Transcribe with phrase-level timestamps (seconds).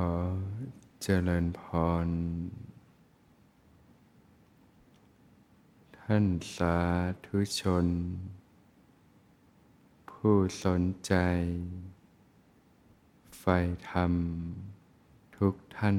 [0.12, 0.14] อ
[1.02, 1.60] เจริญพ
[2.06, 2.08] ร
[5.98, 6.78] ท่านสา
[7.26, 7.86] ธุชน
[10.10, 11.14] ผู้สนใจ
[13.38, 13.44] ไฟ
[13.90, 14.12] ธรรม
[15.36, 15.98] ทุกท่าน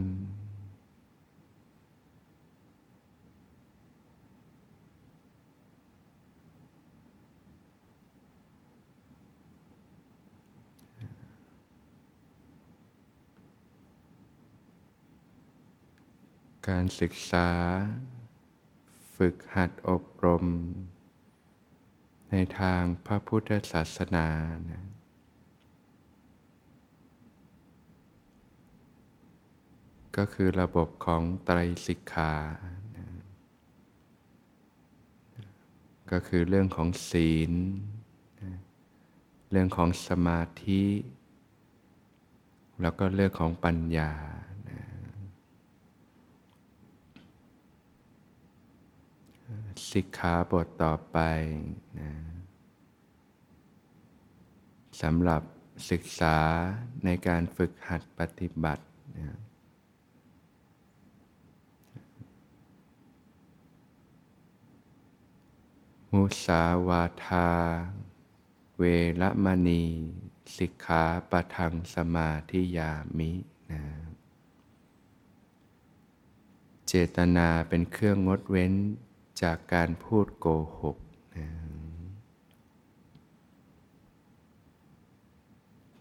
[16.70, 17.50] การศึกษา
[19.16, 20.46] ฝึกหัดอบรม
[22.32, 24.28] ในทางพระพุทธศาสนา
[24.72, 24.84] นะ
[30.18, 32.34] ก็คือระบบของไตรสิกขา
[32.98, 33.08] นะ
[36.12, 37.52] ก็คือเรื่องของศีล
[38.42, 38.52] นะ
[39.52, 40.84] เรื่องของสมาธิ
[42.82, 44.12] แล้วก็เรื่องของปัญญา
[44.70, 44.82] นะ
[49.92, 51.18] สิกขาบทต่อไป
[52.00, 52.12] นะ
[55.02, 55.42] สำหรับ
[55.92, 56.38] ศึกษา
[57.06, 58.84] ในการฝึกหัดปฏิบัติ
[59.18, 59.38] นะ
[66.12, 67.50] มุสาวาทา
[68.78, 68.84] เว
[69.22, 69.84] รมณี
[70.58, 73.32] สิกขาปะทังสมาธิยามิ
[73.72, 73.84] นะ
[76.88, 78.74] เจตนาเป็นเครื่องงดเว้น
[79.42, 80.48] จากการพูดโก
[80.80, 80.98] หก
[81.38, 81.50] นะ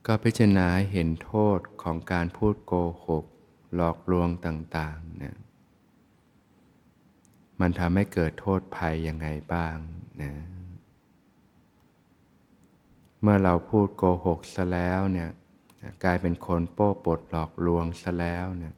[0.07, 2.75] ก็พิจารณาเห็นโทษของการพูดโก
[3.07, 3.25] หก
[3.75, 5.37] หลอกลวงต่างๆนะ
[7.61, 9.77] มันทำให้เกิดโทษภัยยังไงบ้าง
[10.23, 10.33] นะ
[13.23, 15.31] เมื่อเราพูดโกหกซะแล้วเนี่ย
[16.05, 18.75] กลายเป็นคนโป้ปดหลอกลวงซะแล้วเนี่ย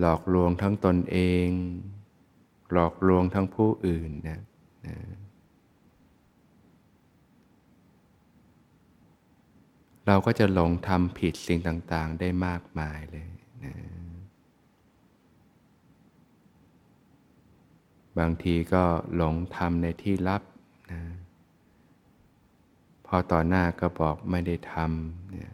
[0.00, 1.48] หลอกลวงทั้งตนเอง
[2.72, 4.40] หลอกลวงทั้งผู้อื่นนะ
[4.86, 4.96] นะ
[10.06, 13.28] เราก็จะหลงทำผิดสิ่งต่าง ๆ ได้มากมายเลย
[13.64, 13.74] นะ
[18.18, 18.84] บางทีก็
[19.16, 20.42] หลงทำในที่ลับ
[20.92, 21.00] นะ
[23.06, 25.52] พอต่อหน้าก็บอกไม่ได้ทำเนี่ย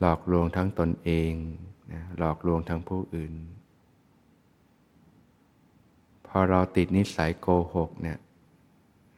[0.00, 1.32] หลอกลวงทั้งตนเอง
[1.92, 3.32] นะหลอกลวงทั้งผู้อื่น
[6.28, 8.18] พอเราติดนิสัยโกหกเนี่ย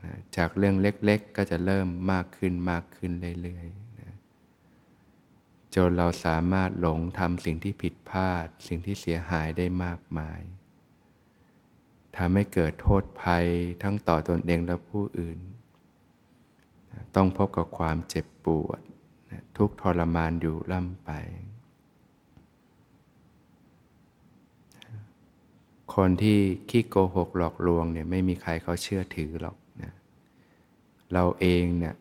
[0.04, 3.12] นะจากเรื่องเล็กๆ ก็จะเริ่มมากขึ้นมากขึ้น
[3.42, 4.16] เรื่อยๆนะ
[5.74, 10.40] จนเราสามารถหลงทำสิ่งที่ผิดพลาด สิ่งที่เสียหายได้มากมาย
[12.16, 13.46] ทำให้เกิดโทษภัย
[13.82, 15.38] ทั้งต่อตนเองและผู้อื่น
[17.14, 18.80] ต้องพบกับความเจ็บปวด
[19.56, 21.10] ทุกทรมานอยู่ล่ำไป
[25.94, 26.38] คนที่
[26.70, 29.92] ขี้โกหกหลอกลวงเนี่ยไม่มีใครเขาเชื่อถือหรอกนะ
[31.12, 31.94] เราเองเนี่ย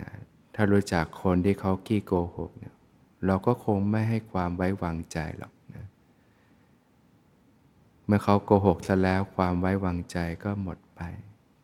[0.00, 0.10] นะ
[0.54, 2.74] ถ้ารู้จักคนที่เขาขี้โกหกเนี่ย
[3.26, 5.84] เราก็คงไม่ให้ความไว้วางใจหรอกนะ
[8.06, 11.00] เมื่อเขาโกหกซะแล้วความไว้วางใจก็หมดไป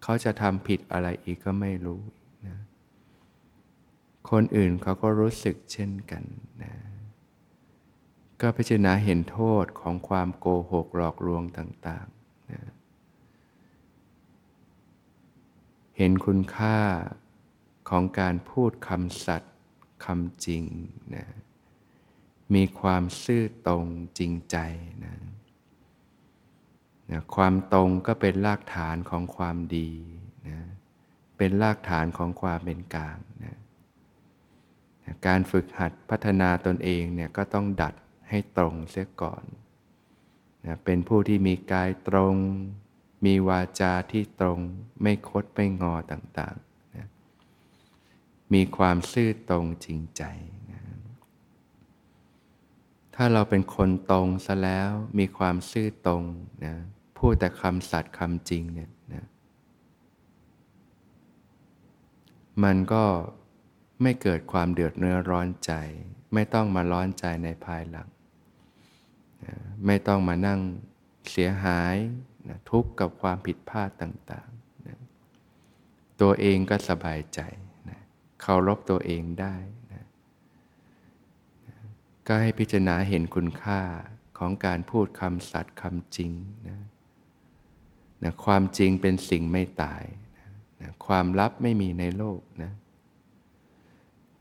[0.02, 2.00] เขาจะทำผิดอะไรอีกก็ไม่รู้
[2.46, 2.56] นะ
[4.30, 6.22] คนอื่นเขาก็รู้สึกเช่นกัน
[6.62, 6.72] นะ
[8.42, 12.62] ก็พิจารณาเห็นโทษของความโกหกหลอกลวงต่างๆนะ
[15.96, 16.78] เห็นคุณค่า
[17.88, 19.54] ของการพูดคำสัตย์
[20.04, 20.64] คำจริง
[21.14, 21.26] นะ
[22.54, 23.86] มีความซื่อตรง
[24.18, 24.56] จริงใจ
[25.04, 25.16] นะ
[27.10, 29.90] นะความตรงก็เป็นรากฐานของความดี
[30.48, 30.60] นะ
[31.36, 33.56] เป็นรากฐานของความเป็นกลางนะ
[35.04, 37.94] นะการฝึกหัดพัฒนาตนเองเนี่ยก็ต้องดัด
[38.32, 39.44] ให้ตรงเสียก่อน
[40.66, 42.34] นะเป็นผู้ที่มีกายตรง
[43.24, 44.58] มีวาจาที่ตรง
[45.02, 47.06] ไม่คดไม่งอต่างๆนะ
[48.54, 50.22] มีความซื่อตรงจริงใจ
[50.72, 50.80] นะ
[53.14, 56.22] ถ้าเราเป็นคนตรงซะแล้วมีความซื่อตรง
[56.64, 56.74] นะ
[57.18, 59.24] พูดแต่คำสัตย์คำจริงเนี่ยนะ
[62.64, 63.04] มันก็
[64.02, 65.72] ไม่เกิดความเดือดเนื้อร้อนใจ
[66.34, 68.08] ไม่ต้องมาร้อนใจในภายหลัง
[69.86, 70.60] ไม่ต้องมานั่ง
[71.30, 71.96] เสียหาย
[72.48, 74.98] นะทุกข์กับความผิดพลาดต่างๆนะ
[76.20, 77.40] ตัวเองก็สบายใจ
[77.90, 78.00] นะ
[78.40, 79.56] เคารพตัวเองได้
[79.92, 80.04] นะ
[81.68, 81.76] นะ
[82.26, 83.80] ก็ให้พิจารณาเห็นคุณค่า
[84.38, 86.32] ของการพูดคำสัตย์คำจริง
[86.68, 86.78] นะ
[88.22, 90.04] นะความจริงเป็นสิ่งไม่ตาย
[90.38, 90.48] นะ
[90.80, 92.72] นะความลับไม่มีในโลกนะ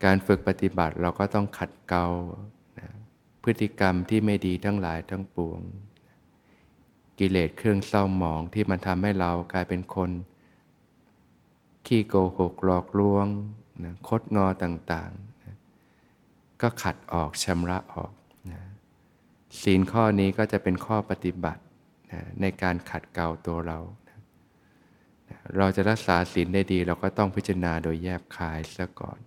[0.04, 2.06] การฝึกปฏิบัติเราก็ต้องขัดเกลา
[3.44, 5.60] พฤติกรรมที่ไม่ดีทั้งหลายทั้งปวง
[7.20, 10.12] กิเลสเครื่องเศร้าหมองที่มันทำให้เรากลายเป็นคน
[11.86, 13.28] ขี้โกหกหลอกลวง
[13.84, 15.56] นะคดงอต่างๆนะ
[16.62, 18.14] ก็ขัดออกชำระออก
[18.52, 18.62] นะ
[19.62, 21.62] ศีลข้อนี้ก็จะเป็นข้อปฏิบัติ
[22.12, 24.18] นะในการขัดเกลาตัวเรานะ
[25.58, 29.20] เราจะรักษาศีลได้ดี เราก็ต้องพิจารณาโดยแยบคายซะก่อน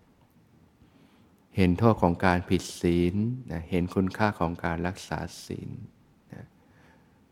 [1.56, 3.14] เห็นโทษของการผิดศีล
[3.52, 5.70] นะเห็นคุณค่าของการรักษาศีล
[6.32, 6.44] นะ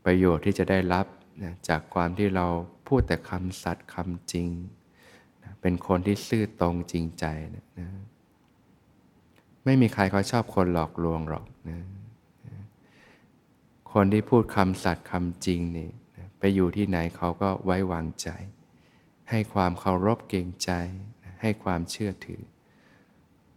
[0.05, 1.07] ประโยชน์ที่จะได้รับ
[1.43, 2.47] นะจากความที่เรา
[2.89, 4.49] พูดแต่คำสัตย์คำจริง
[5.43, 7.25] นะเป็นคนที่ซื่อตรงจริงใจ
[7.55, 7.89] นะนะ
[9.65, 11.81] ไม่มีใครเขาชอบคนหลอกลวงหรอกนะ
[13.93, 18.29] คนที่พูดคำสัตย์คำจริงนี่นะไปอยู่ที่ไหนเขาก็ไว้วางใจ
[19.31, 20.71] ให้ความเคารพเกรงใจ
[21.41, 22.43] ให้ความเชื่อถือ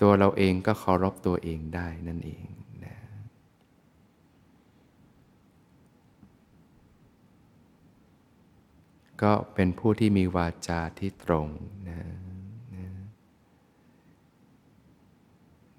[0.02, 2.46] ตัวเราเองก็เคารพตัวเองได้นั่นเอง
[2.86, 2.98] นะ
[9.22, 11.48] ก็เป็นผู้ที่มีวาจาที่ตรง
[11.90, 12.00] นะ
[12.76, 12.88] นะ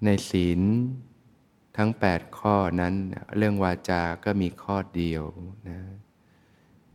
[0.03, 0.61] ในศีล
[1.77, 2.93] ทั้ง 8 ข้อนั้น
[3.37, 5.23] เรื่องวาจาก็มีข้อเดียว
[5.69, 5.79] นะ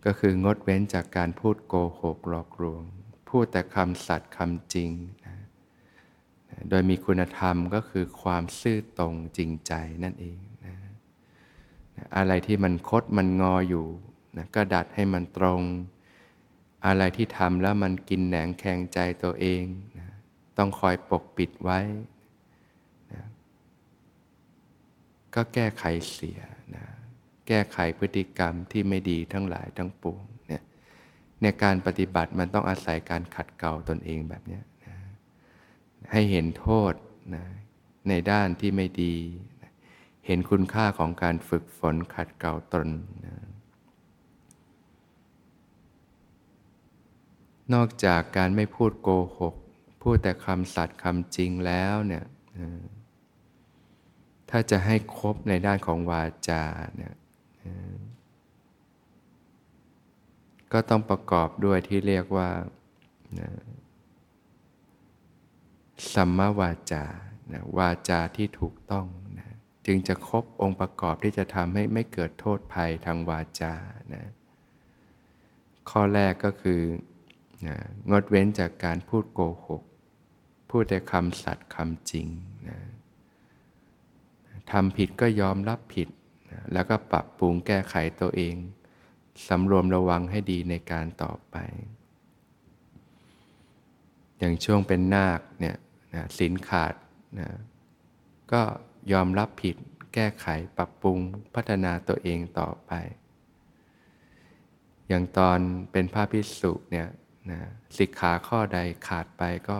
[0.04, 2.82] ก็คืองดเว้นจากการพูดโกหกหลอกลวง
[3.28, 4.90] พูดแต่คำสัตย์คำจริง
[6.70, 9.72] โดยมีคุณธรรมก็คือความซื่อตรงจริงใจ
[10.04, 10.76] นั่นเองนะ
[12.16, 13.86] อะไรที่มันคดมันงออยู่
[14.36, 15.62] นะก็ดัดให้มันตรง
[16.86, 19.64] อะไรที่ทำแล้วมันกินแหนงแข็งใจตัวเอง
[19.98, 20.08] นะ
[20.58, 21.80] ต้องคอยปกปิดไว้
[23.12, 23.22] นะ
[25.34, 26.40] ก็แก้ไขเสีย
[26.74, 26.84] นะ
[27.48, 30.62] แก้ไขพฤติกรรมที่ไม่ดีทั้งหลายทั้งปวงเนี่ย
[31.42, 34.60] ในการปฏิบัติมันต้องอาศัยการขัดเกลาตนเองแบบนี้
[36.10, 36.94] ให้เห็นโทษ
[37.34, 37.44] นะ
[38.08, 39.14] ในด้านที่ไม่ดี
[40.26, 42.88] เห็นคุณค่าของการฝึกฝนขัดเกลาตน
[43.26, 43.36] นะ
[47.74, 49.08] นอกจากการไม่พูดโก
[49.38, 49.54] หก
[50.02, 52.24] พูดแต่คำสัตย์คำจริงแล้วเนี่ย
[54.50, 56.64] ถ้าจะให้ครบในด้านของวาจา
[56.96, 57.14] เนี่ย
[60.72, 62.48] ก็ต้องประกอบด้วยที่เรียกว่า
[66.14, 67.04] สัมมาวาจา
[67.52, 69.06] นะวาจาที่ถูกต้อง
[69.38, 69.48] นะ
[69.86, 73.74] จึงจะครบองค์ประกอบที่จะทำให้ไม่เกิดโทษภัยทางวาจา
[74.14, 74.24] นะ
[75.90, 76.80] ข้อแรกก็คือ
[77.66, 77.76] นะ
[78.10, 79.82] งดเว้นจากการพูดโกหก
[80.70, 82.26] พูดแต่คำสัตย์คำจริง
[82.68, 82.78] นะ
[84.70, 86.08] ทำผิดก็ยอมรับผิด
[86.50, 88.54] นะแล้วก็ปรับปรุงแก้ไขตัวเอง
[89.48, 91.56] สำรวมระวังให้ดีในการต่อไป
[94.38, 95.76] อย่างช่วงเป็นนาคเนี่ย
[96.14, 96.94] นะสินขาด
[97.38, 97.48] นะ
[98.52, 98.62] ก็
[99.12, 99.76] ยอมรับผิด
[100.14, 101.18] แก้ไขปรับปรุง
[101.54, 102.92] พัฒนาตัวเองต่อไป
[105.08, 105.58] อย่างตอน
[105.92, 107.08] เป็นพระพิสุเนี่ย
[107.50, 107.60] นะ
[107.98, 108.78] สิกขาข้อใด
[109.08, 109.78] ขาดไปก็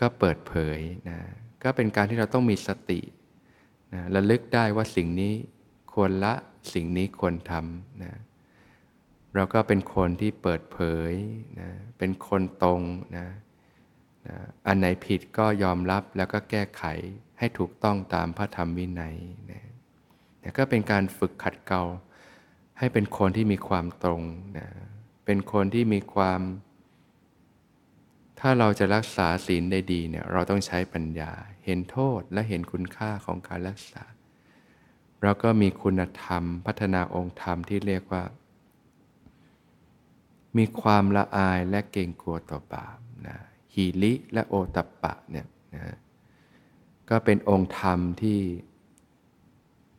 [0.00, 0.78] ก็เปิดเผย
[1.08, 1.18] นะ
[1.62, 3.00] ก็เป็นการที่เราต้องมีสติ
[3.94, 5.34] นะระลึกได้ว่าสิ่งนี้
[5.92, 6.34] ควรละ
[6.74, 8.12] สิ่งนี้ควรทำนะ
[9.34, 10.78] เราก็เป็นคนที่เปิดเผ
[11.10, 11.12] ย
[11.60, 12.80] นะเป็นคนตรง
[13.16, 13.26] นะ
[14.66, 16.84] อันไหนผิดก็ยอมรับแล้วก็แก้ไข
[17.38, 19.16] ให้ถูกต้องตามพระธรรมวินัย
[19.50, 19.66] นะ
[20.42, 21.82] นะก็เป็นการฝึกขัดเกลา
[22.78, 24.22] ให้เป็นคนที่มีความตรง
[24.58, 24.68] นะ
[25.24, 26.40] เป็นคนที่มีความ
[28.40, 31.32] ถ้าเราจะรักษาศีลได้ดีเนี่ยเราต้องใช้ปัญญา
[31.64, 34.04] เห็นโทษและเห็นคุณค่าของการรักษา
[35.22, 38.24] เราก็มีคุณธรรม พัฒนาองค์ธรรมที่เรียกว่า
[40.58, 43.38] มีความละอายและเกรงกลัวต่อบาปนะ
[43.78, 45.96] ฮีริและโอตัปปะเนี่ยนะ
[47.10, 48.38] ก็เป็นองค์ธรรมที่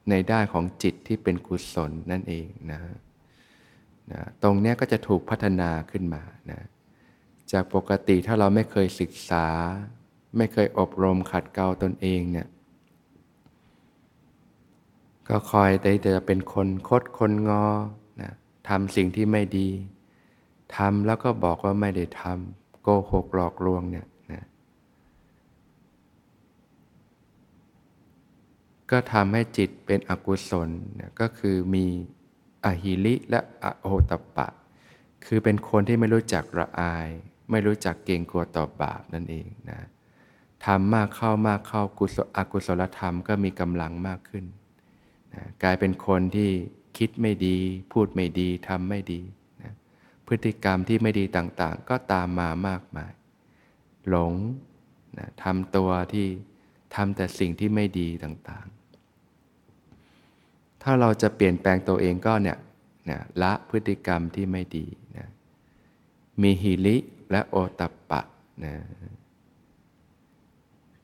[0.09, 2.79] ในด้านของจิตที่เป็นกุศลนั่นเองนะ
[4.12, 6.62] นะตรงนี้ก็จะถูกพัฒนาขึ้นมานะ
[7.51, 9.48] จากปกติถ้าเราไม่เคยศึกษา
[10.38, 12.48] ไม่เคยอบรมขัดเกลาตนเองเนี่ย
[15.27, 17.65] ก็คอยแต่จะเป็นคนคดคนงอ
[18.21, 18.31] นะ
[18.69, 19.69] ทำสิ่งที่ไม่ดี
[20.75, 22.68] ทำแล้วก็บอกว่าไม่ได้ทำ
[23.00, 24.46] กหกหลอกลวงเนี่ยนะ
[28.91, 30.69] ก็ทำให้จิตเป็นอกุศล
[31.00, 31.86] นะก็คือมี
[32.65, 34.48] อหิริและอโหตปะ
[35.25, 37.10] คือเป็นคนที่ไม่รู้จักระอาย
[37.51, 39.79] ไม่รู้จักเกรงกลัวต่อบาปนั่นเองนะ
[40.65, 44.46] ทำมากเข้ามากเข้ากุศลอกุศลธรรมก็มีกำลังมากขึ้น
[45.34, 46.50] นะกลายเป็นคนที่
[46.98, 47.58] คิดไม่ดี
[47.91, 49.22] พูดไม่ดีทำไม่ดี
[50.29, 53.12] พฤติกรรมที่ไม่ดีต่างๆ ก็ตามมามากมาย
[54.09, 54.33] หลง
[55.17, 56.27] นะทำตัวที่
[56.95, 62.57] ทำแต่สิ่งที่ไม่ดีต่างๆ ถ้าเราจะเปลี่ยนแปลงตัวเองก็เนี่ย
[63.09, 64.86] นะละพฤติกรรมที่ไม่ดี
[65.17, 65.27] นะ
[66.41, 66.98] มีหิริ
[67.31, 68.21] และโอตัปปะ
[68.65, 68.75] นะ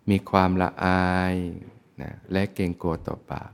[0.09, 1.35] มีความละอาย
[2.01, 3.53] นะและเกรงกลัวต่อบาป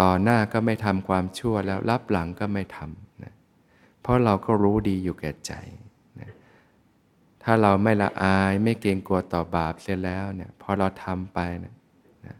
[0.00, 3.34] ต่อหน้าก็ไม่ทำความชั่วแล้วรับหลังก็ไม่ทำนะ
[4.00, 5.52] เพราะเราก็รู้ดีอยู่แก่ใจ
[6.20, 6.30] นะ
[7.42, 11.74] ถ้าเราไม่ละอายไม่เกรงกลัวต่อบาปเสียแล้วเนี่ยพอเราทำไปนะ
[12.26, 12.36] นะ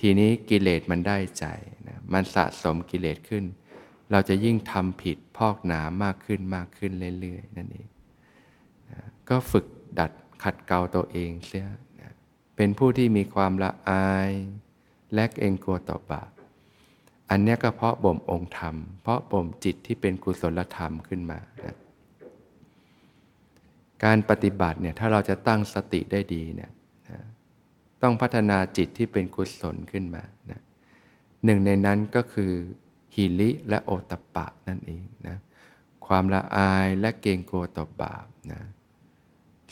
[0.00, 1.46] ทีนี้กิเลสมันได้ใจ
[1.88, 3.44] นะมันสะสมกิเลสขึ้น
[4.10, 7.88] เราจะยิ่งทำผิดพอกหนามากขึ้นมากขึ้นเรื่อยๆนั่นเอง
[8.90, 9.66] นะก็ฝึก
[9.98, 10.12] ดัด
[10.42, 11.68] ขัดเกลาตัวเองเสีย
[12.00, 12.12] นะ
[12.56, 14.30] เป็นผู้ที่มีความละอาย
[15.14, 16.30] และเองกลัวต่อบาป
[17.30, 21.76] อันนี้ก็เพราะบ่มองค์ธรรม เพราะบ่มจิตที่เป็นกุศลธรรมขึ้นมานะ
[24.04, 26.70] การปฏิบัติเนี่ยถ้าเราจะตั้งสติได้ดีเนี่ย
[27.10, 27.18] นะ
[28.02, 30.60] ต้องพัฒนาจิตที่เป็นกุศลขึ้นมานะ
[31.44, 32.52] หนึ่งในนั้นก็คือ
[33.14, 35.36] หิริและโอตปะนั่นเองนะ
[36.06, 38.60] ความละอายและเกรงกลัวต่อบาปนะ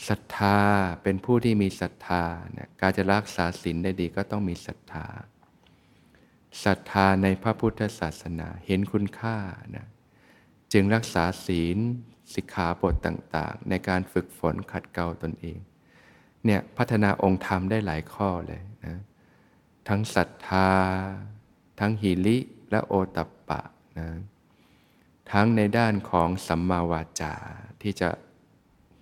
[0.09, 0.59] ศรัทธา
[1.02, 5.07] เป็นผู้ที่มีศรัทธาเนะการจะรักษาศีลได้ดีก็ต้องมีศรัทธา
[6.64, 9.37] ศรัทธาในพระพุทธศาสนาเห็นคุณค่า
[9.76, 9.87] นะ
[10.73, 11.78] จึงรักษาศีล
[12.35, 15.59] สิกขาบทต่างๆ ในการฝึกฝนขัดเกลาตนเอง
[16.45, 18.99] เนี่ยพัฒนาองค์ธรรมได้หลายข้อเลยนะ
[19.88, 20.71] ทั้งศรัทธา
[21.80, 22.38] ทั้งหิริ
[22.71, 23.61] และโอตัปปะ
[23.99, 24.09] นะ
[25.33, 27.35] ทั้งในด้านของสัมมาวาจา
[27.83, 28.09] ที่จะ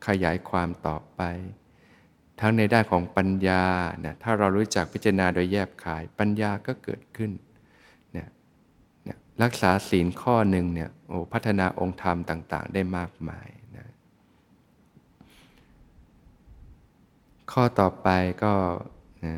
[0.06, 1.22] ขยายความต่อไป
[2.40, 3.64] ทั้งในด้านของปัญญา
[4.00, 7.30] เนี่ยถ้าเรารู้จักพิจารณาโดยแยบขาย ปัญญาก็เกิดขึ้น
[8.12, 8.28] เนี่ย
[9.04, 13.86] เนี่ยรักษาศีลข้อหนึ่งเนี่ยโอ้พัฒนาองค์ธรรมต่าง ๆ ได้มากมายนะ
[17.52, 18.08] ข้อต่อไป
[18.44, 18.54] ก็
[19.24, 19.36] นะ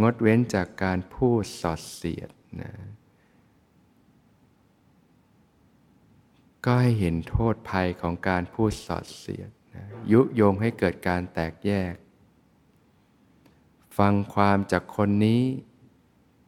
[0.00, 2.30] งดเว้นจากการพูดสอดเสียด
[2.62, 2.70] นะ
[6.66, 11.94] ก็ให้เห็นโทษภัยของการพูดสอดเสียดนะยุโยงให้เกิดการแตกแยก
[13.98, 15.42] ฟังความจากคนนี้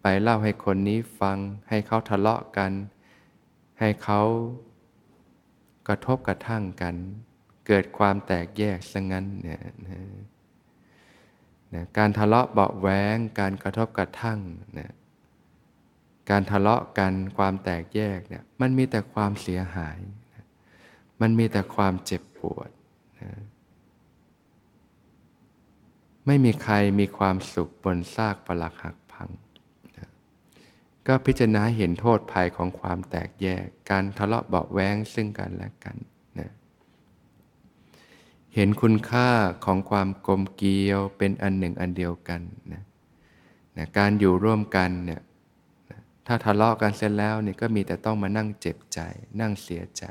[0.03, 2.73] ไปเล่าให้คนนี้ฟังให้เขาทะเลาะกัน
[3.81, 4.21] ให้เขา
[5.89, 6.95] กระทบกระทั่งกัน
[7.67, 10.01] เกิดความแตกแยกซะงั้นเนี่ยนะ
[11.75, 14.39] นะการทะเลาะเบาแหวงการกระทบกระทั่ง
[14.79, 14.93] นะ
[16.31, 19.99] การทะเลาะกันความแตกแยกเนี่ยมันมีแต่ความเสียหาย
[21.21, 22.71] มันมีแต่ความเจ็บปวด
[23.21, 23.31] นะ
[26.27, 29.31] ไม่มีใครมีความสุขบนซากปลักหักพัง
[29.97, 30.09] นะ
[31.07, 35.97] ก็พิจารณาเห็นโทษภัยของความแตกแยก การทะเลาะเบาแวงซึ่งกันและกัน
[36.39, 36.51] นะ
[38.55, 39.29] เห็นคุณค่า
[39.65, 42.41] ของความกลมเกลียวเป็นอันหนึ่งอันเดียวกัน
[42.73, 42.83] นะ
[43.77, 45.21] นะการอยู่ร่วมกันเนี่ย
[46.31, 49.01] ถ้าทะเลาะกันเสร็จแล้วเนี่ยก็มีแต่ต้องมานั่งเจ็บใจ
[49.41, 50.05] นั่งเสียใจ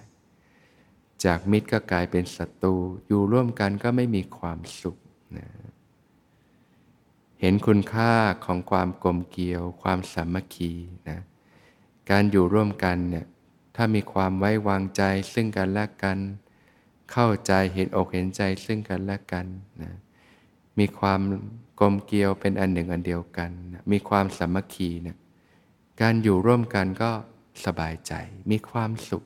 [1.24, 2.76] จากมิตรก็กลายเป็นศัตรู
[3.08, 4.98] อยู่ร่วมกันก็ไม่มีความสุข
[5.38, 5.48] นะ
[7.42, 8.14] เห็นคุณค่า
[8.46, 10.74] ของความกลมเกลียว ความสามัคคี
[11.10, 11.20] นะ
[12.10, 13.26] การอยู่ร่วมกันเนี่ย
[13.76, 15.02] ถ้ามีความไว้วางใจ
[15.34, 16.18] ซึ่งกันและกัน
[17.12, 19.46] เข้าใจเห็นอกเห็นใจซึ่งกันและกัน
[19.82, 19.92] นะ
[20.80, 21.20] มีความ
[21.80, 25.18] กลมเกลียวเป็นอันหนึ่งอันเดียวกันนะมีความสามัคคีเนะี่ย
[26.02, 27.12] การอยู่ร่วมกันก็
[27.66, 28.14] สบายใจ
[28.52, 29.24] มีความสุข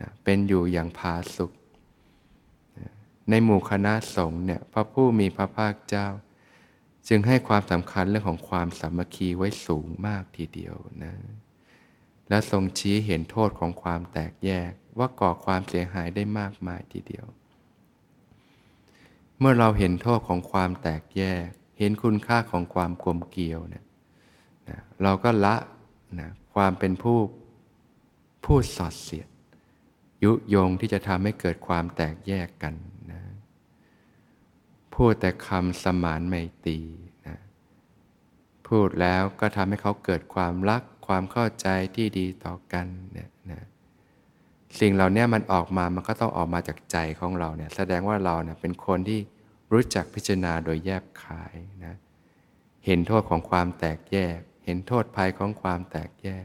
[0.00, 1.52] นะเป็นอยู่อย่างพาสุข
[2.78, 2.90] นะ
[3.30, 6.08] ในหมู่คณะสงฆ์เนี่ยพระผู้มีพระภาคเจ้า
[7.08, 11.14] จึงให้ความสำคัญเรื่องของความสามัคคีไว้สูงมากทีเดียวนะ
[12.28, 17.26] และทรงชี้เห็นโทษของความแตกแยกว่าก่อความเสียหายได้มากมายทีเดียว
[19.38, 23.84] เมื่อเราเห็นโทษของความแตกแยก เห็นคุณค่าของความกลมเกลียวเนี่ย
[24.68, 25.54] นะเราก็ละ
[26.20, 27.18] นะความเป็นผู้
[28.44, 29.28] พูดสอดเสียด
[30.24, 32.74] ยุยงที่จะทำให้เกิดความแตกแยกกัน
[33.12, 33.20] นะ
[34.94, 36.34] พูดแต่คำสมานไม
[36.66, 36.78] ตรี
[37.26, 37.36] นะ
[38.68, 43.62] พูดแล้วก็ทำให้เขาเกิดความรักความเข้าใจที่ดีต่อกันเนี่ยนะ
[44.80, 49.20] สิ่งเหล่านี้มันออกมามันก็ต้องออกมาจากใจของเราเนี่ยแสดงว่าเราเนี่ยเป็นคนที่
[49.72, 51.54] รู้จักพิจารณาโดยแยบขาย
[51.84, 51.94] นะ
[52.86, 56.44] เห็นโทษของความแตกแยก เห็นโทษภัยของความแตกแยก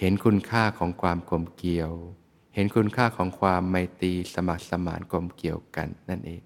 [0.00, 1.92] เห็นคุณค่าของความกลมเกลียว
[2.54, 6.42] เห็นคุณค่าของความไมตรีสมัครสมานกลมเกี่ยวกันนั่นเอง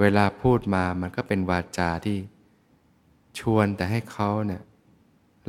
[0.00, 2.18] เวลาพูดมามันก็เป็นวาจาที่
[3.38, 4.62] ชวนแต่ให้เขาเนี่ย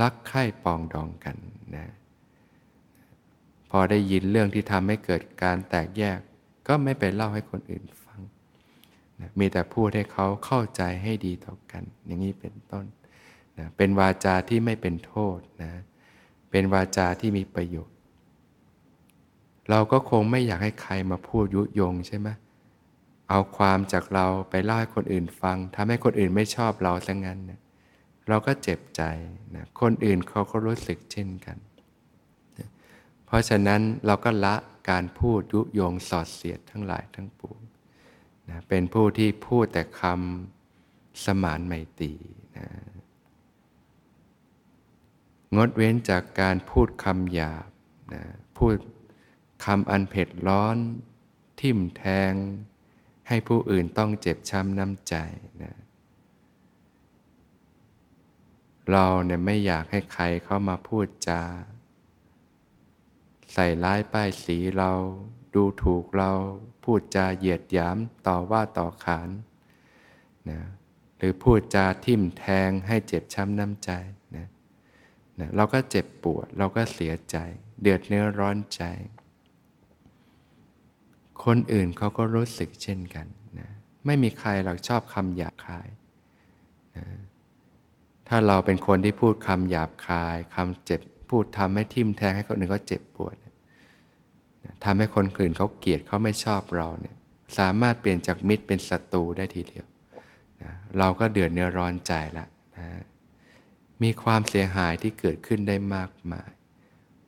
[0.01, 1.37] รักใคร่ปองดองกัน
[1.75, 1.87] นะ
[3.69, 6.19] พอได้ยินเรื่องที่ทำให้เกิดการแตกแยก
[6.67, 8.19] ก็ก็ไม่ไปเล่าให้คนอื่นฟัง
[9.19, 12.85] นะมีแต่พูดให้เขาเข้าใจให้ดีต่อกัน อย่างนี้เป็นต้น
[13.59, 15.73] นะเป็นวาจาที่ไม่เป็นโทษนะ
[16.51, 17.97] เป็นวาจาที่มีประโยชน์
[19.69, 22.29] เราก็คงไม่อยากให้ใครมาพูดยุยงใช่ไหม
[23.29, 27.59] เอาความจากเราไปเล่าให้คนอื่นฟังทำให้คนอื่นไม่ชอบเราซะงั้นนะ
[28.27, 29.01] เราก็เจ็บใจ
[29.55, 31.57] นะคนอื่นเขาก็รู้สึกเช่นกัน
[32.59, 32.69] นะ
[33.25, 34.55] เพราะฉะนั้นเราก็ละ
[34.89, 37.59] การพูดยุยงสอดเสียดทั้งหลายทั้งปวง
[38.49, 42.13] นะเป็นผู้ที่พูดแต่คำสมานไมตรี
[42.57, 42.67] นะ
[45.55, 47.67] งดเว้นจากการพูดคำหยาบ
[48.13, 48.23] นะ
[48.57, 48.75] พูด
[49.65, 50.77] คำอันเผ็ดร้อน
[51.61, 52.33] ทิ่มแทง
[53.27, 55.15] ให้ผู้อื่นต้องเจ็บช้ำน้ำใจ
[55.63, 55.73] นะ
[58.91, 61.43] เราเนี่ยไม่อยากให้ใครเข้ามาพูดจา
[63.53, 64.91] ใส่ร้ายป้ายสีเรา
[65.53, 66.31] ดูถูกเรา
[66.83, 69.29] พูดจาเหยียดหยามต่อว่าต่อขาน
[70.49, 70.59] นะ
[71.17, 73.91] หรือพูดจาทิ่มแทงให้เจ็บช้ำน้ำใจ
[75.41, 77.37] นะเราก็เจ็บปวด เราก็เสียใจ
[77.81, 78.83] เดือดเนื้อร้อนใจ
[81.43, 83.25] คนอื่นเขาก็รู้สึกเช่นกัน
[83.59, 83.69] นะ
[84.05, 85.87] ไม่มีใครหรอกชอบคำหยาบคาย
[86.97, 87.05] นะ
[88.27, 93.35] ถ้าเราเป็นคนที่พูดคำหยาบคายคำเจ็บพูดทำให้ทิ่มแทงให้คนอื่นเขาเจ็บปวด
[94.85, 97.15] ทำให้คนอื่นเขาเกลียดเขาไม่ชอบเราเนี่ย
[97.57, 99.85] สามารถเปลี่ยนจากมิตรเป็นศัตรูได้ทีเดียว
[100.63, 102.45] นะเราก็เดือดเนื้อร้อนใจละ
[102.77, 102.85] นะ
[104.03, 106.49] มีความเสียหายที่เกิดขึ้นได้มากมาย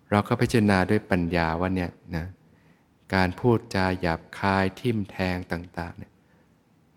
[0.10, 2.26] เราก็พิจารณาด้วยปัญญาว่าเนี่ยนะ
[3.16, 6.14] การพูดจาหยาบคายทิ่มแทงต่างๆเนี่ย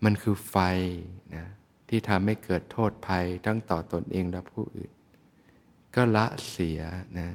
[0.03, 0.55] มันคือไฟ
[1.35, 1.45] นะ
[1.89, 4.91] ที่ทำให้เกิดโทษภัยทั้งต่อตนเองและผู้อื่น
[5.95, 6.81] ก็ละเสีย
[7.19, 7.29] นะ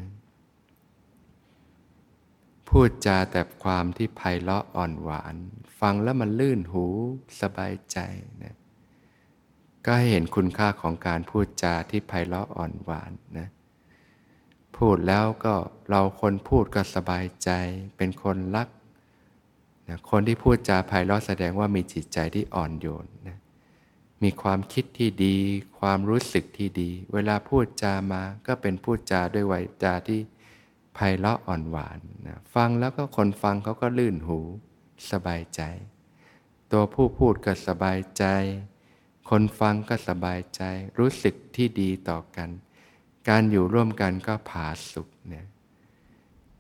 [2.69, 5.35] พูดจาแต่ความที่ไพเราะอ่อนหวาน
[5.81, 6.85] ฟังแล้วมันลื่นหู
[7.41, 7.99] สบายใจ
[8.43, 8.57] นะ
[9.85, 13.49] ก็ให้เห็นคุณค่าของการพูดจาที่ไพเราะอ่อนหวานนะ
[14.77, 15.55] พูดแล้วก็
[15.91, 17.51] เราคนพูดก็สบายใจ
[17.97, 18.69] เป็นคนรัก
[19.89, 23.39] นะคนที่พูดจาไพเราะแสดงว่ามีจิตใจที่อ่อนโยนนะ
[24.23, 25.37] มีความคิดที่ดี
[25.81, 30.21] ความรู้สึกที่ดี เวลาพูดจามาก็เป็นพูดจาด้วยวาจาที่
[30.95, 34.39] ไพเราะอ่อนหวานนะฟังแล้วก็คนฟังเขาก็ลื่นหู
[35.11, 35.61] สบายใจ
[36.73, 38.25] ตัวผู้พูดก็สบายใจ
[39.31, 40.63] คนฟังก็สบายใจ
[40.99, 42.49] รู้สึกที่ดีต่อกัน
[43.29, 45.47] การอยู่ร่วมกันก็ผาสุกเนี่ย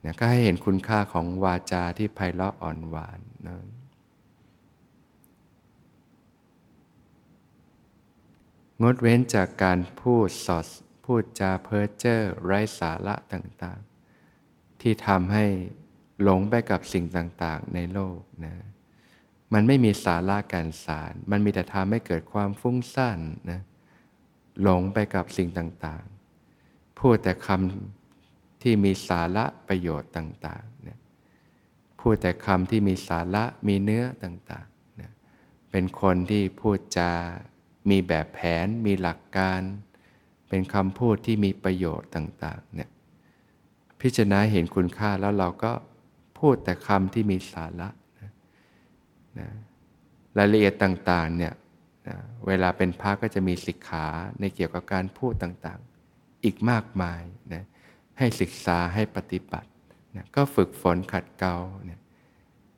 [0.05, 3.57] นะก็ให้เห็นคุณค่าของวาจาที่ไพเราะอ่อนหวานนะ
[8.83, 10.67] งดเว้นจากการพูดสอด
[11.05, 15.45] พูดจาเพ้อเจ้อไร้สาระต่างๆ ที่ทำให้
[16.23, 18.55] หลงไปกับสิ่งต่างๆ ในโลกนะ
[19.53, 23.19] มันไม่มีสาระการสาร มันมีแต่ทำให้เกิดความฟุ้งซ่าน
[23.51, 23.61] นะ
[24.63, 30.99] หลงไปกับสิ่งต่างๆ พูดแต่คำที่มีสาระประโยชน์ต่างๆนะ
[32.01, 35.11] พูดแต่คำที่มีสาระมีเนื้อต่างๆนะ
[35.71, 37.13] เป็นคนที่พูดจา
[37.91, 39.61] มีแบบแผน มีหลักการ
[40.49, 42.91] เป็นคำพูดที่มีประโยชน์ต่างๆ เนี่ย
[44.01, 45.73] พิจารณาเห็นคุณค่าแล้วเราก็
[46.39, 47.89] พูดแต่คำที่มีสาระ
[49.41, 49.49] นะ
[50.39, 51.53] รายละเอียดต่างๆเนี่ย
[52.09, 52.17] นะ
[52.47, 54.07] เวลาเป็นพระก็จะมีสิกขา
[54.41, 57.23] ในเกี่ยวกับการพูดต่างๆ อีกมากมาย
[57.55, 57.65] นะ
[58.19, 59.71] ให้ศึกษาให้ปฏิบัติ
[60.17, 62.01] นะก็ฝึกฝนขัดเกลาเนี่ย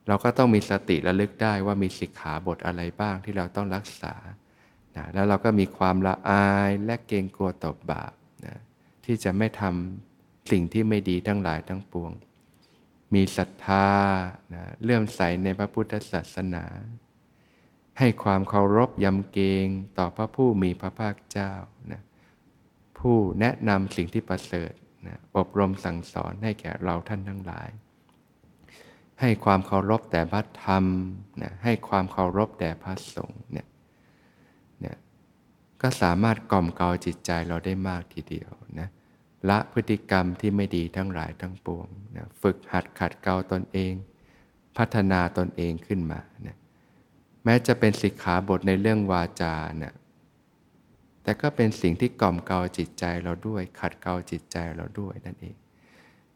[0.09, 4.15] เราก็ต้องมีสติระลึกได้ว่ามีสิกขาบทอะไรบ้างที่เราต้องรักษา
[4.97, 8.13] นะแล้วเราก็มีความละอายและเกรงกลัวต่อบาป
[8.47, 8.57] นะ
[9.05, 12.13] ที่จะไม่ทำสิ่งที่ไม่ดีทั้งหลายทั้งปวง
[13.15, 13.89] มีศรัทธา
[14.55, 16.65] นะเลื่อมใสในพระพุทธศาสนา
[17.99, 19.67] ให้ความเคารพยำเกรง
[19.99, 21.53] ต่อพระผู้มีพระภาคเจ้า
[21.93, 22.03] นะ
[22.99, 24.73] ผู้แนะนำสิ่งที่ประเสริฐ
[25.07, 27.69] นะอบรมสั่งสอนให้แก่เราท่านทั้งหลาย
[29.21, 30.85] ให้ความเคารพแต่พระธรรม
[31.43, 33.69] นะให้ความเคารพแด่พระสงฆ์เนี่ย
[35.83, 38.51] ก็สามารถกล่อมเกลาจิตใจเราได้มากทีเดียว
[38.81, 38.89] นะ
[39.49, 43.93] ละพฤติกรรมที่ไม่ดีทั้งหลายทั้งปวงนะฝึกหัดขัดเกลาตนเอง
[44.77, 46.57] พัฒนาตนเองขึ้นมานะ
[47.45, 49.95] แม้จะเป็นสิกขาบทในเรื่องวาจานะ
[51.23, 55.57] แต่ก็เป็นสิ่งที่กล่อมเกลาจิตใจเราด้วย ขัดเกลาจิตใจเราด้วยนั่นเอง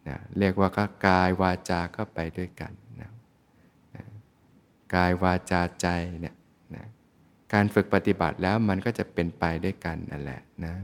[0.08, 3.10] นะเรียกว่าก็กายวาจาก็ไปด้วยกันนะ
[3.94, 4.04] นะ
[4.94, 5.86] กายวาจาใจ
[6.20, 6.36] เนี่ย
[6.74, 6.84] นะ
[7.52, 10.74] การฝึกปฏิบัติแล้วมันก็จะเป็นไปด้วยกันนั่นแหละนะ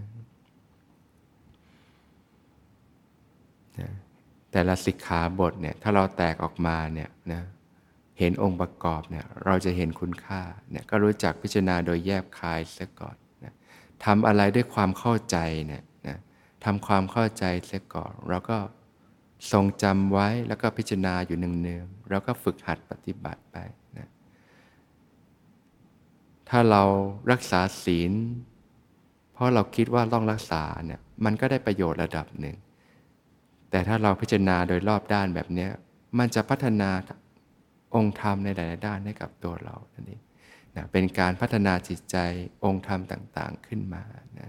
[3.81, 3.91] นะ
[4.53, 7.43] แต่ละสิกขาบทเนี่ยถ้าเราแตกออกมาเนี่ยนะ
[8.19, 13.53] เห็นองค์ประกอบเนี่ยเราจะเห็นคุณค่าเนี่ยก็รู้จักพิจารณาโดยแยบคายเสียก่อนนะ
[14.05, 16.19] ทำอะไรด้วยความเข้าใจเนี่ยนะ
[16.65, 18.59] ทำความเข้าใจเสียก่อนเราก็
[19.53, 23.57] ทรงจำไว้แล้วก็พิจารณาอยู่เนืองๆแล้วก็ฝึกหัดปฏิบัติไป
[23.99, 24.09] นะ
[26.49, 26.83] ถ้าเรา
[27.31, 28.13] รักษาศีล
[29.33, 32.57] เพราะเราคิดว่าต้องรักษาเนี่ยมันก็ได้ประโยชน์ระดับหนึ่ง
[33.75, 35.69] แต่ถ้าเราพิจารณาโดยรอบด้านแบบนี้
[36.19, 36.91] มันจะพัฒนา
[37.95, 40.21] องค์ธรรมในหลาย ๆ ด้านให้กับตัวเรานั่นเอง
[40.77, 42.17] นะเป็นการพัฒนาจิตใจ
[42.65, 44.05] องค์ธรรมต่าง ๆ ขึ้นมา
[44.39, 44.49] นะ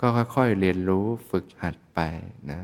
[0.00, 2.00] ก็ค่อย ๆ เรียนรู้ฝึกหัดไป
[2.50, 2.60] นะ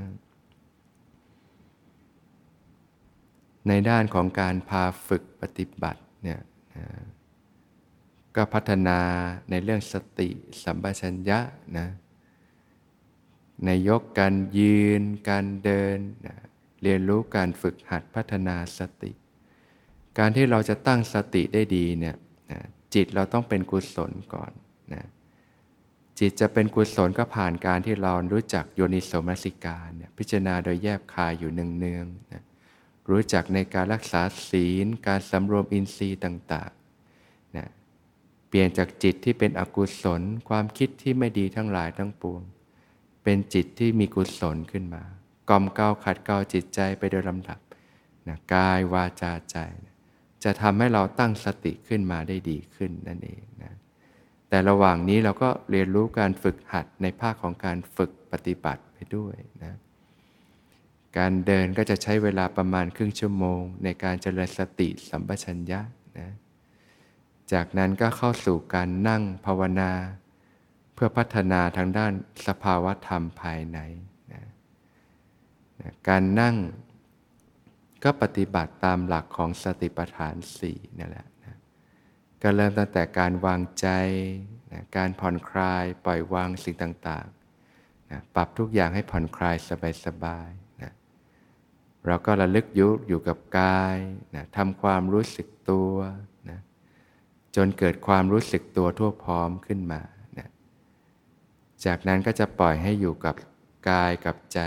[3.69, 6.41] ในด้านของการพาฝึกปฏิบัติเนี่ย
[6.77, 6.87] นะ
[8.37, 8.99] ก็พัฒนา
[9.51, 10.29] ในเรื่องสติ
[10.65, 11.41] สัมปชัญญะ
[11.79, 11.89] นะ
[13.65, 16.37] ในยกการยืน การเดินนะ
[16.83, 19.13] เรียนรู้การฝึกหัดพัฒนาสติ
[20.19, 22.17] การที่เราจะตั้งสติได้ดีเนี่ย
[22.51, 22.61] นะ
[22.95, 24.53] จิตเราต้องเป็นกุศลก่อน
[24.95, 25.05] นะ
[26.19, 32.43] จิตจะเป็นกุศลก็ผ่านการที่เรารู้จักโยนิโสมนสิการเนี่ยพิจารณาโดยแยบคายอยู่เนืองๆนะ
[33.11, 37.67] รู้จักในการรักษาศีล การสำรวมอินทรีย์ต่างๆนะ
[38.49, 42.43] เปลี่ยนจากจิตที่เป็นอกุศล ความคิดที่ไม่ดีทั้งหลายทั้งปวง
[43.25, 45.03] เป็นจิตที่มีกุศลขึ้นมา
[45.49, 47.59] กล่อมเกลาขัดเกลาจิตใจไปโดยลำดับ
[48.29, 49.95] นะกายวาจาใจนะ
[50.45, 53.73] จะทำให้เราตั้งสติขึ้นมาได้ดีขึ้นนั่นเองนะ
[54.49, 59.75] แต่ระหว่างนี้เราก็เรียนรู้การฝึกหัดในภาคของการฝึกปฏิบัติไปด้วยนะ
[61.19, 65.81] การเดินก็จะใช้เวลาประมาณครึ่งชั่วโมง ในการเจริญสติสัมปชัญญะ
[66.19, 66.31] นะ
[67.53, 69.91] จากนั้นก็เข้าสู่การนั่งภาวนา
[70.95, 72.13] เพื่อพัฒนาทางด้าน
[72.47, 73.79] สภาวะธรรมภายใน
[74.33, 74.45] นะ
[75.81, 76.57] นะการนั่ง
[78.05, 81.57] ก็ปฏิบัติตามหลักของสติปัฏฐานสี่นั่นแหละนะ
[82.43, 83.89] ก็เริ่มตั้งแต่การวางใจ
[84.73, 89.57] นะการผ่อนคลายปล่อยวางสิ่งต่างๆนะปรับทุกอย่างให้ผ่อนคลาย
[90.07, 90.93] สบายๆนะ
[92.07, 93.99] เราก็ระลึกยุอยู่กับกาย
[94.35, 95.95] นะทำความรู้สึกตัว
[96.51, 96.61] นะ
[97.57, 100.03] จนเกิดความรู้สึกตัวทั่วพร้อมขึ้นมา
[101.87, 103.35] จากนั้นก็จะปล่อยให้อยู่กับ
[103.91, 104.61] กายกับใจ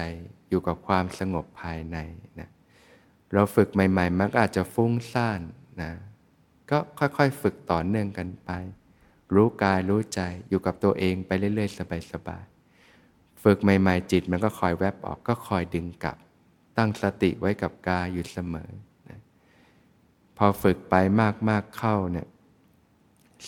[0.49, 1.97] อยู่กับความสงบภายใน
[2.39, 2.49] นะ
[3.33, 5.41] เราฝึกใหม่ ๆ มันก็อาจจะฟุ้งซ่าน
[5.81, 5.91] นะ
[6.69, 8.49] ก็ค่อยๆฝึกต่อเนื่องกันไป
[9.33, 11.77] รู้กายรู้ใจอยู่กับตัวเองไปเรื่อย ๆ
[12.11, 16.17] สบายๆฝึกใหม่ ๆ จิตมันก็คอยแวบออกก็คอยดึงกลับ
[16.77, 18.69] ตั้งสติไว้กับกายอยู่เสมอ
[19.09, 19.19] นะ
[20.37, 20.95] พอฝึกไป
[21.49, 22.27] มากๆเข้าเนี่ย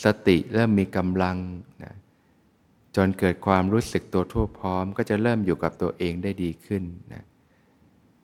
[0.03, 1.37] สติเริ่มมีกำลัง
[1.83, 1.93] นะ
[2.95, 7.23] จนเกิดความรู้สึกตัวทั่วพร้อม ก็จะเริ่มอยู่กับตัวเองได้ดีขึ้นนะ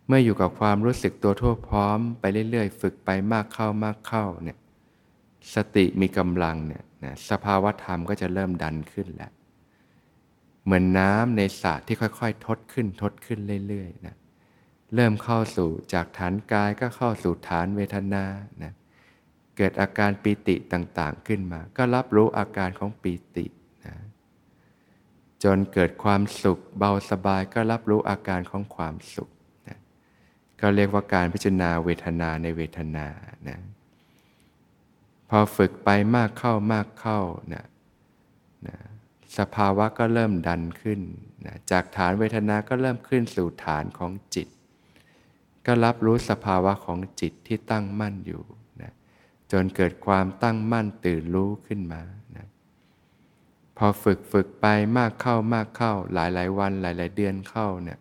[0.07, 4.57] เมื่ออยู่กับความรู้สึกตัวทั่วพร้อม ไปเรื่อยๆ ฝึกไปมากเข้ามากเข้าเนี่ย
[5.55, 9.31] สติมีกำลังเนี่ยนะสภาวะธรรมก็จะเริ่มดันขึ้นแล้ว
[10.65, 14.15] เหมือนน้ำในสระที่ค่อยๆ ทดขึ้นทดขึ้นเรื่อยๆนะ
[14.95, 18.25] เริ่มเข้าสู่จากฐานกายก็เข้าสู่ฐานเวทนา
[18.63, 18.73] นะ
[19.57, 23.45] เกิดอาการปีติต่างๆขึ้นมา ก็รับรู้อาการของปีติ
[25.45, 29.29] จนเกิดความสุขเบาสบายก็รับรู้อาการของความสุข
[30.61, 33.07] ก็เรียกว่าการพิจารณาเวทนาในเวทนา
[33.47, 33.59] นะ
[35.29, 37.19] พอฝึกไปมากเข้ามากเข้า
[37.53, 37.65] นะ
[38.67, 38.75] นะ
[39.37, 40.99] สภาวะก็เริ่มดันขึ้น
[41.45, 44.47] นะจากฐานเวทนาก็เริ่มขึ้นสู่ฐานของจิต
[45.65, 48.43] ก็รับรู้สภาวะของจิตที่ตั้งมั่นอยู่
[48.81, 48.91] นะ
[49.51, 52.01] จนเกิดความตั้งมั่นตื่นรู้ขึ้นมา
[53.77, 54.65] พอฝึกฝึกไป
[54.97, 57.99] มากเข้ามากเข้า หลายหลายวันหลายหลายเดือนเข้าเนี่ย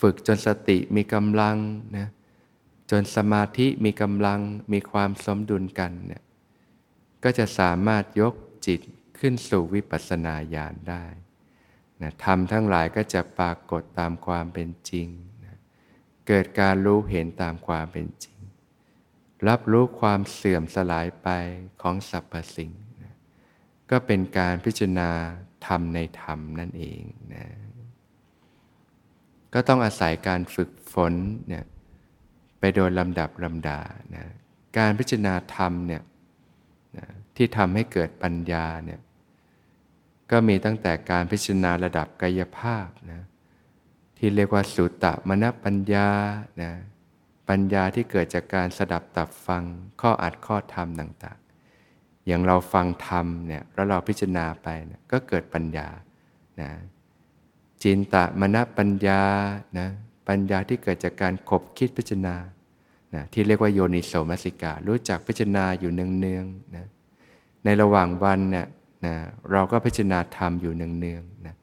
[0.00, 1.56] ฝึกจนสติมีกำลัง
[1.96, 2.08] นะ
[2.90, 4.40] จนสมาธิมีกำลัง
[4.72, 6.22] มีความสมดุลกันเนี่ย
[7.24, 8.34] ก็จะสามารถยก
[8.66, 8.80] จิต
[9.18, 11.04] ขึ้นสู่วิปัสสนาญาณได้
[12.02, 15.08] นะธรรมทั้งหลายก็จะปรากฏตามความเป็นจริง
[15.44, 15.56] นะ
[16.28, 18.38] เกิดการรู้เห็นตามความเป็นจริง
[19.48, 21.28] รับรู้ความเสื่อมสลายไป
[21.82, 22.72] ของสรรพสิ่ง
[23.90, 25.10] ก็เป็นการพิจารณา
[25.66, 27.02] ธรรมในธรรมนั่นเอง
[27.34, 27.46] นะ
[29.54, 31.12] ก็ต้องอาศัยการฝึกฝน
[31.48, 31.64] เนี่ย
[32.58, 33.80] ไปโดยลำดับลำดา
[34.16, 34.24] นะ
[34.78, 36.02] การพิจารณาธรรมเนี่ย
[36.96, 39.00] นะที่ทำให้เกิดปัญญาเนี่ย
[40.30, 43.22] ก็มีตั้งแต่การพิจารณาระดับกายภาพนะ
[44.18, 46.10] ที่เรียกว่าสุตตมนปัญญา
[46.62, 46.72] นะ
[47.48, 49.64] ปัญญาที่เกิดจากการสดับตับฟัง
[50.00, 51.45] ข้ออัดข้อธรรมต่างๆ
[52.26, 55.88] อย่างเราฟังธรรมเนี่ยแล้วเราพิจารณาไปนะก็เกิดปัญญา
[56.60, 56.70] นะ
[57.82, 59.22] จินตะมณปัญญา
[59.78, 59.88] นะ
[60.28, 62.36] ปัญญาที่เกิดจากการขบคิดพิจารณา
[63.14, 66.86] นะที่เรียกว่าโยนิโสมัสิกา รู้จักพิจารณาอยู่เนืองๆนะ
[67.64, 68.66] ในระหว่างวันเนี่ย
[69.06, 69.14] นะ
[69.52, 71.54] เราก็พิจารณาธรรมอยู่เนืองๆนะ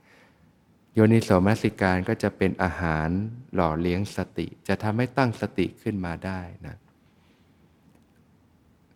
[0.93, 3.10] โยนิโสมัสิการก็จะเป็นอาหาร
[3.56, 6.76] หล่อเลี้ยงสติ จะทำให้ตั้งสติขึ้นมาได้นะ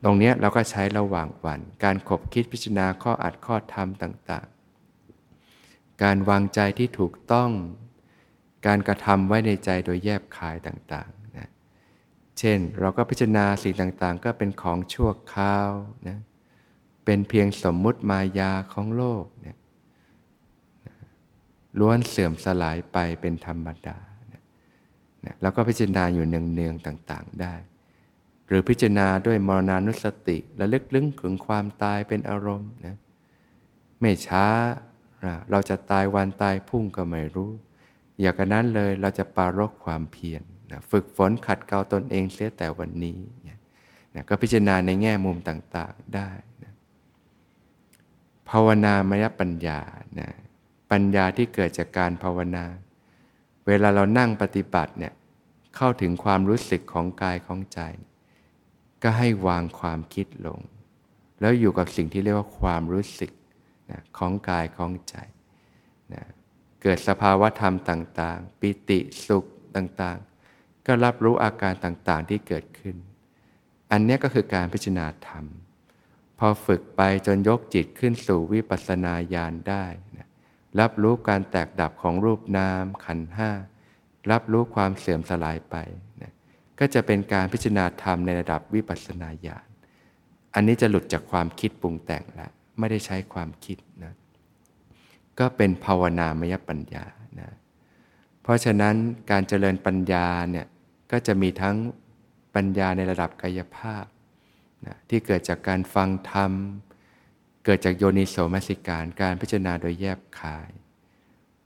[0.03, 4.47] ตรงนี้เราก็ใช้ระหว่างวัน การขบคิดพิจารณาข้ออัดข้อธรรมต่าง
[5.25, 7.51] ๆ การวางใจที่ถูกต้อง
[8.67, 11.49] การกระทำไว้ในใจโดยแยบคายต่างๆนะ
[12.39, 15.71] เช่นเราก็พิจารณาสิ่งต่างๆ ก็เป็นของชั่วคราว
[16.07, 16.19] นะ
[17.05, 19.57] เป็นเพียงสมมุติมายาของโลกเนี่ย
[21.79, 23.97] ล้วนเสื่อมสลายไปเป็นธรรมดา
[24.33, 27.53] นะแล้วก็พิจารณาอยู่เนืองๆต่างๆได้
[28.47, 32.97] หรือพิจารณาด้วยมรณานุสติและลึกลึงถึงความตายเป็นอารมณ์นะ
[34.01, 34.45] ไม่ช้า
[35.51, 37.51] เราจะตายวันตายพุ่งก็ไม่รู้
[38.19, 43.19] อย่างนั้นเลยเราจะปารกความเพียรนะฝึกฝนขัดเกลาตนเองเสียแต่วันนี้
[44.15, 46.29] นะก็พิจารณาในแง่มุมต่างๆได้
[46.63, 46.73] นะ
[48.49, 49.79] ภาวนามยปัญญา
[50.19, 50.29] นะ
[50.91, 52.65] ปัญญาที่เกิดจากการภาวนา
[53.67, 55.13] เวลาเรานั่งปฏิบัติเนี่ย
[55.75, 57.79] เข้าถึงความรู้สึกของกายของใจ
[59.03, 60.60] ก็ให้วางความคิดลง
[61.41, 63.31] แล้วอยู่กับสิ่งที่เรียกว่าความรู้สึก
[63.91, 65.15] นะของกายของใจ
[66.13, 66.23] นะ
[66.81, 72.95] เกิดสภาวะธรรมต่างๆ ปิติสุขต่างๆ ก็รับรู้อาการต่างๆที่เกิดขึ้น
[73.91, 75.45] อันนี้ก็คือการพิจารณาธรรม
[76.39, 79.86] พอฝึกไปจนยกจิตขึ้นสู่วิปัสสนาญาณได้
[80.17, 80.27] นะ
[80.79, 83.51] รับรู้การแตกดับของรูปนามขันห้า
[84.31, 85.75] รับรู้ความเสื่อมสลายไป
[86.79, 89.67] ก็จะเป็นการพิจารณาธรรมในระดับวิปัสสนาญาณ
[90.55, 94.13] อันนี้จะหลุดจากความคิดปรุงแต่งแล้วไม่ได้ใช้ความคิดนะ
[95.39, 97.05] ก็เป็นภาวนามยปัญญา
[97.39, 97.49] นะ
[98.41, 98.95] เพราะฉะนั้น
[99.31, 100.65] การเจริญปัญญาเนี่ย
[101.11, 101.75] ก็จะมีทั้ง
[102.55, 104.05] ปัญญาในระดับกายภาพ
[104.85, 106.51] นะที่เกิดจากการฟังธรรม
[107.65, 110.69] เกิดจากโยนิโสมัสิการการพิจารณาโดยแยบคาย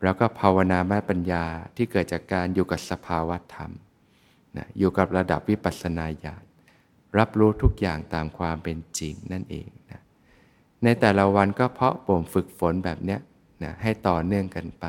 [0.03, 1.45] แล้วก็ภาวนามปัญญา
[1.75, 3.71] ที่เกิดจากการอยู่กับสภาวะธรรม
[4.57, 6.43] นะอยู่กับระดับวิปัสสนาญาณ
[7.17, 10.01] รับรู้ทุกอย่างตามความเป็นจริงนั่นเองนะ
[10.83, 13.17] ในแต่ละวันก็เพาะบ่มฝึกฝนแบบนี้
[13.63, 14.85] นะให้ต่อเนื่องกันไป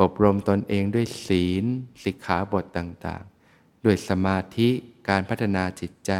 [0.00, 1.64] อบรมตนเองด้วยศีล
[2.04, 4.68] สิกขาบทต่างๆ ด้วยสมาธิ
[5.08, 6.12] การพัฒนาจิตใจ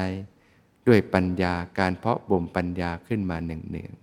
[0.86, 3.99] ด้วยปัญญาการเพาะบ่มปัญญาขึ้นมาหนึ่งๆ